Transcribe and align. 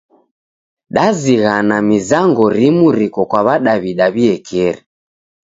Dazighana 0.95 1.77
mizango 1.89 2.43
rimu 2.57 2.85
riko 2.97 3.21
kwa 3.29 3.41
W'adaw'ida 3.45 4.05
w'iekeri. 4.15 4.81